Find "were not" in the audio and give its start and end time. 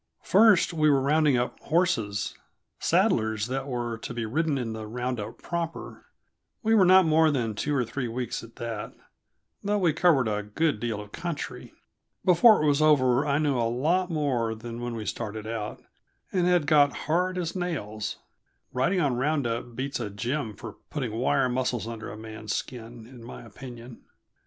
6.73-7.05